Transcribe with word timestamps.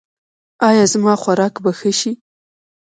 ایا 0.69 0.83
زما 0.93 1.13
خوراک 1.23 1.55
به 1.63 1.71
ښه 1.79 1.91
شي؟ 1.99 2.11